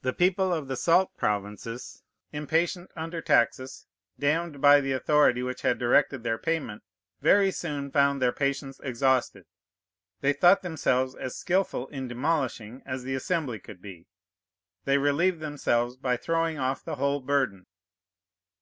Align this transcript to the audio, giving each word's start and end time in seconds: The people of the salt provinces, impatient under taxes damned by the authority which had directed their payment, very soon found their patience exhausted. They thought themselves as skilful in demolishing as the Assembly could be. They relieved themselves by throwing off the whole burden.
The 0.00 0.14
people 0.14 0.54
of 0.54 0.68
the 0.68 0.74
salt 0.74 1.14
provinces, 1.18 2.02
impatient 2.32 2.90
under 2.96 3.20
taxes 3.20 3.86
damned 4.18 4.58
by 4.62 4.80
the 4.80 4.92
authority 4.92 5.42
which 5.42 5.60
had 5.60 5.78
directed 5.78 6.22
their 6.22 6.38
payment, 6.38 6.82
very 7.20 7.50
soon 7.50 7.90
found 7.90 8.22
their 8.22 8.32
patience 8.32 8.80
exhausted. 8.82 9.44
They 10.22 10.32
thought 10.32 10.62
themselves 10.62 11.14
as 11.14 11.36
skilful 11.36 11.88
in 11.88 12.08
demolishing 12.08 12.82
as 12.86 13.02
the 13.02 13.14
Assembly 13.14 13.58
could 13.58 13.82
be. 13.82 14.06
They 14.86 14.96
relieved 14.96 15.40
themselves 15.40 15.98
by 15.98 16.16
throwing 16.16 16.58
off 16.58 16.82
the 16.82 16.94
whole 16.94 17.20
burden. 17.20 17.66